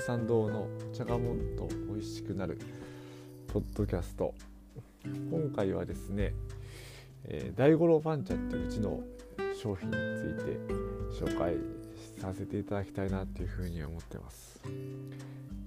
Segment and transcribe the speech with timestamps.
[0.00, 2.58] 参道の茶がもんと美味しくなる
[3.48, 4.34] ポッドキャスト。
[5.04, 6.32] 今回はですね、
[7.24, 9.00] え、大五郎番茶っていううちの
[9.54, 11.56] 商品について紹介
[12.18, 14.60] させていただきたいなっていうふうに思ってます。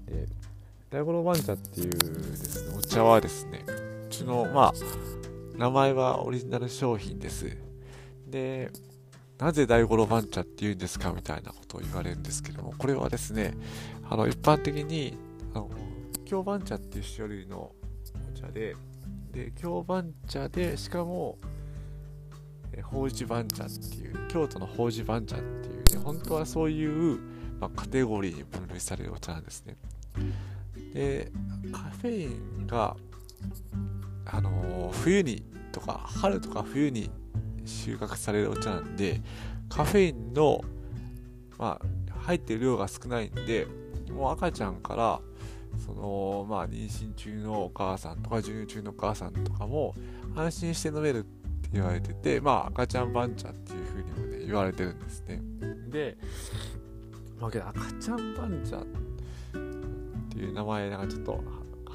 [0.07, 0.25] で
[0.89, 4.73] 大五郎番茶っていうですねお茶はですねうちのまあ
[5.57, 7.55] 名前はオリジナル商品です。
[8.27, 8.71] で
[9.37, 13.53] なぜ大五郎番茶って言うんですかみたいなことを言われるんですけども、これはですね、
[14.09, 15.17] あの、一般的に、
[15.53, 15.69] あの、
[16.25, 17.71] 京番茶っていう種類の
[18.35, 18.75] お茶で、
[19.31, 21.37] で、京番茶で、しかも、
[22.71, 27.19] え法事番茶っていう、京都の法事番茶っていうね、本当はそういう、
[27.59, 29.77] まあ、カテゴリーに分類されるお茶なんですね。
[30.93, 31.31] で、
[31.71, 32.95] カフェインが、
[34.25, 37.09] あの冬にとか、春とか冬に
[37.65, 39.21] 収穫されるお茶なんで
[39.69, 40.61] カフェインの、
[41.57, 43.67] まあ、入ってる量が少ないんで
[44.11, 45.21] もう赤ちゃんから
[45.85, 49.95] そのまあ妊娠中のお母さんとか授乳中のお母さんとかも
[50.35, 55.41] 安心して飲めるって言われててまあ赤ちゃん番茶っていう風にもね言われてるんですね。
[55.89, 56.17] で
[57.39, 58.85] まあけど赤ちゃん番茶っ
[60.29, 61.43] ていう名前なんかちょっと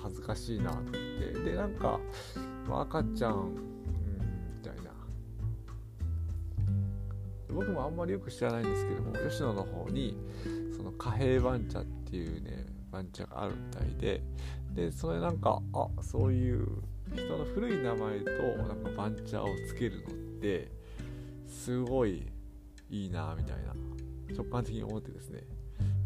[0.02, 0.98] 恥ずかしいなと思って。
[1.44, 2.00] でなんか、
[2.70, 3.55] 赤ちゃん
[7.59, 10.17] 僕もあんまりよく知らないんですけども吉野の方に
[10.77, 14.23] その貨幣番茶っていうね番茶があるみたいで
[14.75, 16.69] でそれなんかあそういう
[17.12, 18.31] 人の古い名前と
[18.62, 20.70] なんか番茶をつけるのって
[21.48, 22.31] すごい
[22.89, 23.75] いいなみたいな
[24.36, 25.42] 直感的に思ってですね。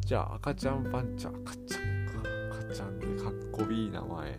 [0.00, 4.38] じゃあ赤ちゃん番茶赤ちゃんか赤ちゃんでかっこいい名前。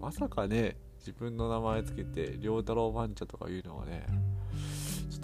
[0.00, 4.06] まさかね自分の名前つけて良太郎番茶とかいうのはね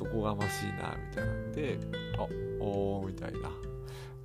[0.03, 1.79] とこがましいなみたいなんで
[2.19, 2.23] あ
[2.61, 3.51] おーみたいな。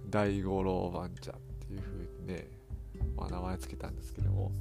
[0.09, 1.35] 大五郎番茶っ
[1.67, 2.47] ていう風にね、
[3.17, 4.51] まあ、名前つけたんですけども。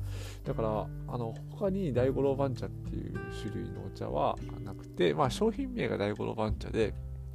[0.45, 0.69] だから
[1.09, 6.95] あの他に大五郎番茶っていう種類のお茶はなくて、まあ、商品名が大五郎番茶で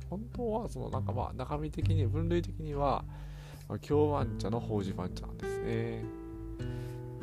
[0.09, 3.03] 本当はそのなんかまあ中身的に分類的には
[3.81, 6.03] 京番茶の法事番茶なんですね。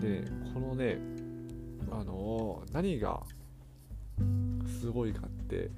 [0.01, 0.99] でこのね
[1.91, 3.21] あの何が
[4.81, 5.71] すごいかって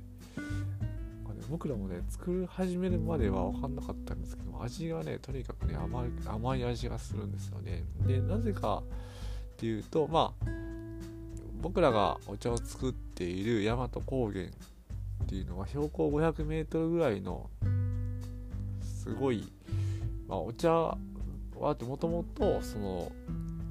[1.51, 7.83] 僕らもね作り始めるまでは分かんなかったんですけど味がねとにかくね甘い甘い味がするんですよね。
[8.07, 10.47] でなぜかっていうとまあ
[11.61, 17.51] 僕らがお茶を作っている大和高原っていうのは標高 500m ぐらいの
[18.83, 19.53] すごい、
[20.29, 20.97] まあ、お茶は
[21.73, 23.13] ってもともとその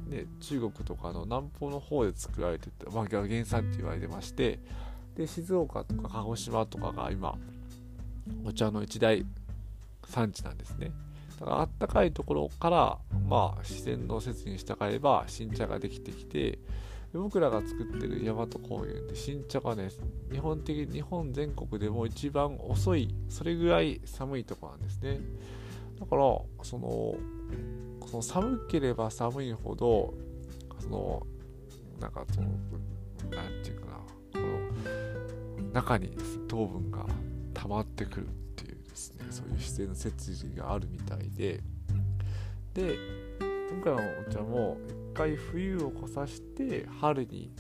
[0.09, 4.57] ね、中国とかの南方の方で作られてて、まあ、原産って言われてまして
[5.16, 7.38] で静岡とか鹿児島とかが今
[8.45, 9.25] お茶の一大
[10.07, 10.91] 産地なんですね。
[11.40, 12.97] だからあったかいところから
[13.28, 16.59] まあ自然の説に従えば新茶ができてきて
[17.13, 19.90] 僕らが作ってる大和高原で新茶がね
[20.31, 25.19] 日本的日本全国でも一番遅いそれぐらい寒いとこなんですね。
[26.00, 26.22] だから
[26.63, 27.16] その
[28.07, 30.13] その寒ければ寒いほど
[30.79, 31.25] その
[32.00, 32.47] なんかその
[33.29, 33.91] 何て言うかな
[34.34, 34.40] こ
[35.61, 36.16] の中に
[36.47, 37.06] 糖分が
[37.59, 41.62] 溜まってくるっていうですねそういう自然の設備があるみたいで。
[42.74, 42.96] で
[43.70, 44.78] 今回のお茶も
[45.12, 47.52] 一回冬を越さして春に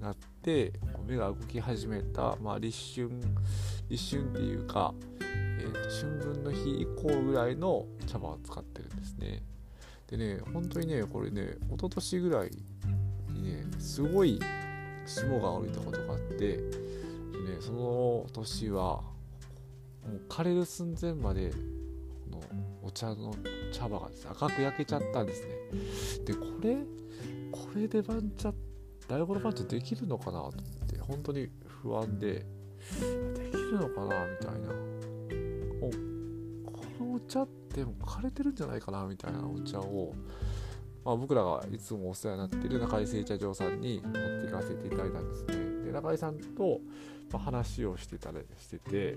[0.00, 0.72] なって
[1.06, 3.10] 米が動き始めた、まあ、立春
[3.88, 9.42] 立春っていうか、えー、春分の日以降ぐらいの茶葉を使ってるんですね。
[10.08, 12.50] でね本当にねこれね一昨年ぐらい
[13.30, 14.38] にねすごい
[15.06, 16.62] 霜が降りたことがあってで、ね、
[17.60, 19.11] その年は
[20.06, 21.56] もう枯れる寸前までこ
[22.30, 22.40] の
[22.82, 23.34] お茶の
[23.72, 25.48] 茶葉がです、ね、赤く焼けちゃったんですね
[26.24, 26.76] でこれ
[27.50, 28.52] これで番茶
[29.08, 30.52] 大五郎番茶できるのかなと思っ
[30.88, 31.48] て本当に
[31.82, 34.68] 不安でできるのかなみたいな
[35.80, 35.90] お
[36.70, 40.14] このお茶っても枯れてるんじゃないかなみたいなお茶を
[41.04, 45.84] まあ、僕らがいつもお世話になっている中井製茶場さんに持っていかせていただいたんですね。
[45.86, 46.80] で中井さんと、
[47.38, 49.16] 話をしてたりしてて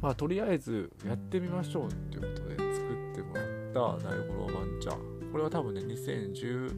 [0.00, 2.62] まあ、とりあえずやってみましょうっていうことで作
[3.12, 3.46] ってもらっ
[4.00, 4.90] た大五郎番茶
[5.30, 6.72] これは多分ね2018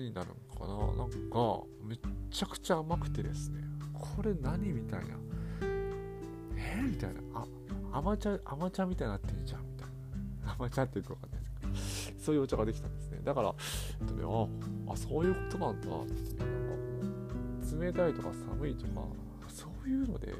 [0.00, 0.76] になるのかな。
[0.96, 1.98] なんかめっ
[2.30, 3.60] ちゃくちゃ甘くてですね。
[3.92, 5.06] これ何みたいな。
[6.56, 7.20] えー、みたいな。
[7.34, 7.46] あ
[7.98, 9.88] 甘茶甘茶みたいになってんじゃんみたい
[10.46, 10.54] な。
[10.58, 12.20] 甘茶っていうかわかんないですけど。
[12.20, 13.20] そういうお茶ができたんですね。
[13.24, 13.54] だから、
[14.00, 14.22] えっとね、
[14.86, 16.38] ああそういうことなんだって。
[16.38, 19.06] なんか冷たいとか寒いとか
[19.48, 20.32] そういうので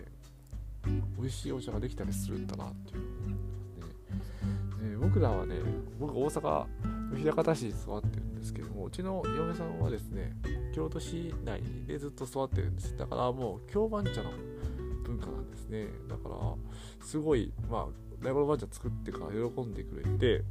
[1.23, 3.13] 美味しいお茶ができたりするんだなっていうね
[4.83, 5.61] ね、僕らはね
[6.01, 6.67] 僕大阪
[7.13, 10.33] 枚方市に育ってるんですけどもうちの嫁さんはですね
[10.75, 12.97] 京都市内でずっと育ってるんです。
[12.97, 14.33] だからもう京番茶の
[15.05, 15.87] 文化なんですね。
[16.09, 16.37] だから
[17.05, 17.87] すごいまあ
[18.23, 20.43] 大五郎番茶作ってから喜んでくれて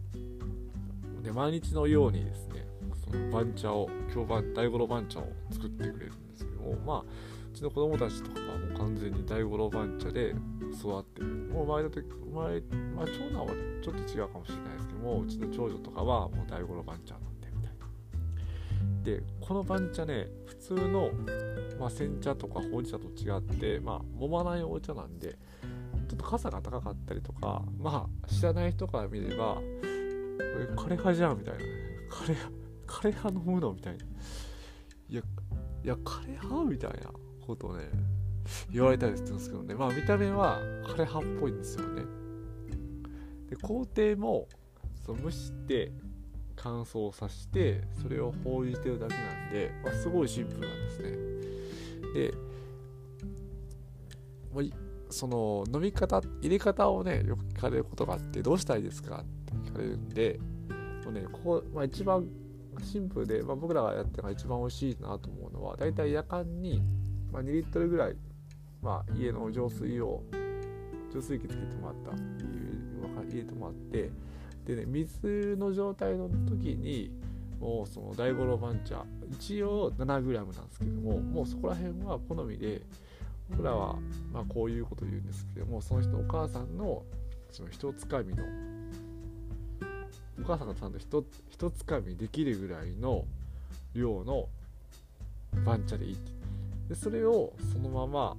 [1.24, 2.66] で毎日のようにですね
[3.04, 7.04] その番茶を京番大五郎番茶を作ってくれるんですけどもまあ
[7.51, 10.33] うちの子供たちとかはもう完全に大五郎番茶で
[10.74, 12.62] 育ってるもう前だと前、
[12.95, 17.86] まあ、長男はちょっと違うかもしれないですけどもうちの長女とかはもう大五郎番茶なんでみたいな
[19.03, 21.12] でこの番茶ね普通の、
[21.80, 31.59] まあ、煎茶とかほうじ茶と違ってまあ揉まないお茶なんでちょっと傘が高かったりとかまあ知らない人から見ればえ枯れ葉じゃんみたいな。
[32.88, 34.06] 枯れ葉飲むのみたいな。
[35.09, 35.21] いや
[35.83, 37.12] いや枯葉みたいな。
[37.51, 37.89] ことをね
[38.71, 39.75] 言われたりするんですけどね。
[39.75, 42.03] まあ見た目は枯葉っぽいんですよね。
[43.50, 44.48] で工程も
[45.06, 45.92] その蒸して
[46.56, 51.09] 乾燥させてそれを放じてるだけなんで、まあ、すごいシンプルなんですね。
[52.13, 52.33] で、
[54.53, 54.65] まあ、
[55.09, 60.39] その飲み方入れ方をねよく聞かれることがあってどうしたらいいですかって聞かれるんで
[61.03, 62.27] もうねここ、まあ、一番
[62.83, 66.81] シンプルで、まあ、僕らがやってるのが一番美味しいなと思うのはだいたい夜間に、
[67.31, 68.16] まあ、2リットルぐらい
[68.81, 70.24] まあ、家の浄水を
[71.13, 72.42] 浄水器つけてもらった。
[73.31, 74.10] 入れてもらって。
[74.66, 77.12] でね水の状態の時に
[77.60, 79.06] もうその大五郎番茶。
[79.31, 82.81] 一応 7g なんですけどももうそこら辺は好みで
[83.50, 83.95] 僕らは
[84.34, 87.04] まこういうこと言うんですけどもその人お母さんの
[87.51, 88.44] その一つかみの
[90.42, 93.25] お母さんがちゃんと一一つかみできるぐらいの
[93.94, 94.48] 量の
[95.66, 96.41] 番茶でいいって
[96.92, 98.36] でそれをそのまま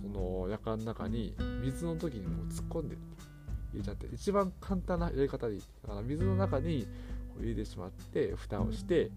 [0.00, 1.34] その夜間の中に
[1.64, 2.94] 水の時にもう突っ込んで
[3.72, 5.62] 入れちゃって一番簡単なやり方でいい。
[5.82, 6.86] だから水の中に
[7.40, 9.10] 入れてしまって蓋をして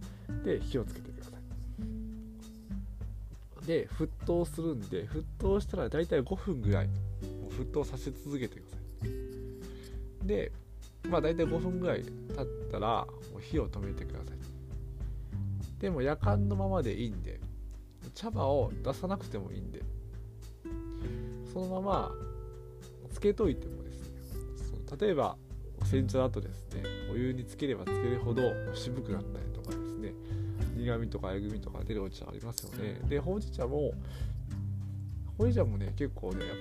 [0.44, 1.32] で火をつけてくださ
[3.62, 3.68] い。
[3.68, 6.90] で沸騰するんで沸騰したら大体5分ぐらい
[7.60, 8.78] 沸騰させ続けてくださ
[10.24, 10.28] い。
[10.28, 10.52] で
[11.08, 12.10] まあ大体5分ぐらい経
[12.42, 14.38] ったらもう火を止めてください。
[15.80, 17.40] でも夜間のままでいいんで
[18.14, 19.82] 茶葉を出さなくてもいいんで。
[21.54, 22.12] そのまま
[23.12, 24.08] つけといてもですね。
[24.88, 25.36] その例えば
[25.84, 26.84] 煎茶だとですね。
[27.12, 28.42] お湯につければつけるほど
[28.74, 30.14] 渋くなったりとかですね。
[30.78, 33.02] 苦味とかえぐみとか出るお茶ありますよね。
[33.10, 33.92] でほうじ茶も
[35.38, 36.58] ほうじ茶もね結構ねやっ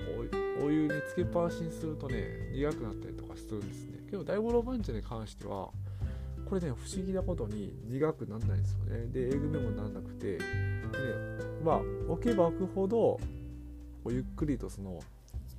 [0.59, 3.99] ぱお湯につけっぱなしにするとね苦くなったりとかするんですね。
[4.09, 5.69] けど大五郎番茶に関しては
[6.49, 9.05] これね不思議なことに苦くならないんですよね。
[9.07, 10.37] でえぐみもなんなくて、
[11.63, 13.19] まあ置けば置くほどこ
[14.05, 14.99] うゆっくりとその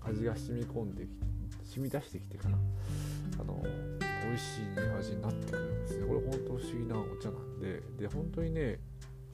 [0.01, 1.07] 味が染み込んで
[1.65, 2.57] 染み出してきてから
[3.41, 3.63] あの
[4.25, 4.63] 美味しい
[4.99, 6.07] 味になってくるんですね。
[6.07, 8.79] これ本当不思議なお茶なんでで本当にね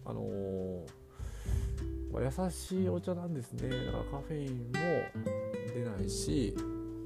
[0.05, 0.87] あのー、
[2.13, 3.69] まあ、優しいお茶なんですね。
[3.69, 4.73] だからカフェインも
[5.75, 6.55] 出ないし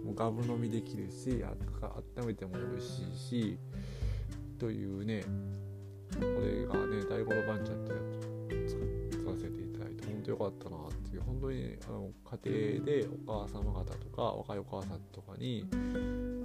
[0.05, 1.53] もうガブ飲みできるしあ
[2.19, 3.59] 温めても美味しいし
[4.59, 5.25] というね
[6.15, 8.22] これがね大五郎番茶ってやつ
[9.32, 12.10] らせていただいて本当良かったなっていう本当にあの
[12.44, 15.67] 家庭でお母様方とか若いお母さんとかに、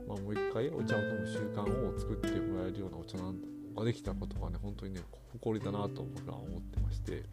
[0.07, 1.61] まあ、もう一回お茶を飲む習慣
[1.95, 3.35] を作ってもらえるようなお茶なん
[3.75, 5.01] ができたことがね本当にね
[5.33, 7.23] 誇りだなと僕は思ってまして。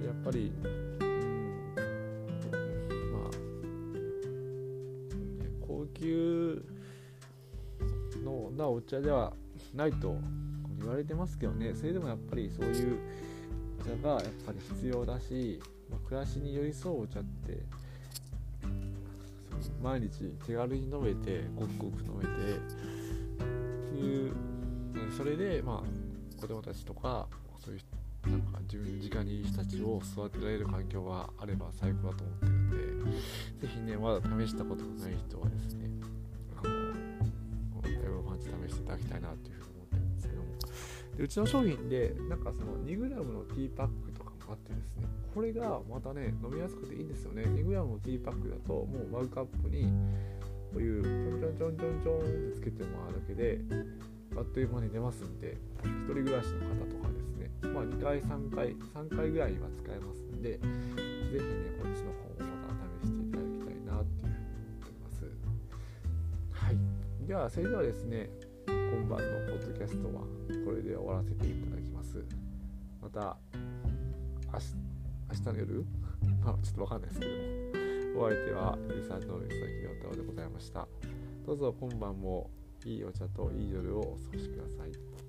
[0.00, 1.38] でやっぱりうん
[3.12, 3.30] まあ、
[5.42, 6.64] ね、高級
[8.24, 9.32] のなお茶では
[9.74, 10.16] ないと
[10.78, 11.74] 言われてますけどね。
[11.74, 12.98] それでもやっぱりそういう
[13.84, 15.60] お茶がやっぱり必要だし、
[15.90, 17.58] まあ、暮らしに寄り添うお茶って
[19.82, 20.10] 毎日
[20.46, 22.60] 手軽に飲めてごくごく飲めてっ
[23.92, 24.32] ていう
[25.16, 27.26] それでまあ子供たちとか
[27.64, 27.80] そういう
[28.30, 33.18] なんか自分の直にいい人たちを育てられる環境があれば最高だと思ってるんで
[33.60, 35.90] 是非ねまだ試したことがない人はですね
[36.56, 39.71] あのダイブパンチ試していただきたいなっていうふうに
[41.16, 45.04] でうちの商品でなんかその 2g のティーパックとかもあってですね。
[45.34, 47.44] これがまたね飲みやすくていいんですよね。
[47.44, 49.92] 2g のティーパックだともうマグカップに
[50.72, 53.60] こういうちょんちょんちょんちょんちょんってつけてもらうだけで
[54.36, 57.50] あっという間に出ますんで1人暮らしの方とかですね。
[57.62, 61.42] まあ2回3回3回ぐらいは使えますんでぜひね
[61.82, 65.24] こっちの方をまた試していただきたいなっていうふうに思っております。
[66.52, 66.76] はい。
[67.26, 68.30] ではそれではですね
[68.92, 70.20] 今晩のポッドキャストは
[70.66, 72.22] これで終わらせていただきます。
[73.00, 73.38] また
[74.52, 75.86] 明日の夜？
[76.44, 78.22] まあちょっとわかんないですけども。
[78.24, 80.86] お相手はゆりさんの吉崎亮太郎でございました。
[81.46, 82.50] どうぞ今晩も
[82.84, 85.21] いいお茶といい夜をお過ごしください。